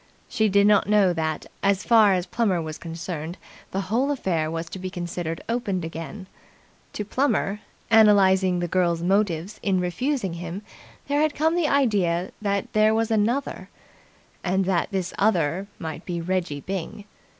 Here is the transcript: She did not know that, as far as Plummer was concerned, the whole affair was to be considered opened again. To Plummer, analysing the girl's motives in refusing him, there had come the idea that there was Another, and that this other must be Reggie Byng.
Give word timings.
She 0.27 0.49
did 0.49 0.65
not 0.65 0.89
know 0.89 1.13
that, 1.13 1.45
as 1.61 1.83
far 1.83 2.13
as 2.15 2.25
Plummer 2.25 2.59
was 2.59 2.79
concerned, 2.79 3.37
the 3.69 3.81
whole 3.81 4.09
affair 4.09 4.49
was 4.49 4.67
to 4.69 4.79
be 4.79 4.89
considered 4.89 5.43
opened 5.47 5.85
again. 5.85 6.25
To 6.93 7.05
Plummer, 7.05 7.59
analysing 7.91 8.57
the 8.61 8.67
girl's 8.67 9.03
motives 9.03 9.59
in 9.61 9.79
refusing 9.79 10.33
him, 10.33 10.63
there 11.07 11.21
had 11.21 11.35
come 11.35 11.55
the 11.55 11.67
idea 11.67 12.31
that 12.41 12.73
there 12.73 12.95
was 12.95 13.11
Another, 13.11 13.69
and 14.43 14.65
that 14.65 14.89
this 14.89 15.13
other 15.19 15.67
must 15.77 16.05
be 16.07 16.19
Reggie 16.19 16.61
Byng. 16.61 17.05